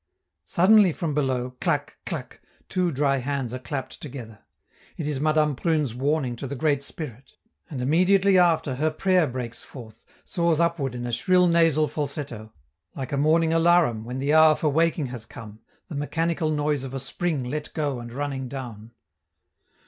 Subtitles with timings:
[0.45, 1.97] Suddenly from below, clac!
[2.07, 2.39] clac!
[2.67, 4.39] two dry hands are clapped together;
[4.97, 7.33] it is Madame Prune's warning to the Great Spirit.
[7.69, 12.51] And immediately after her prayer breaks forth, soars upward in a shrill nasal falsetto,
[12.95, 16.95] like a morning alarum when the hour for waking has come, the mechanical noise of
[16.95, 18.93] a spring let go and running down.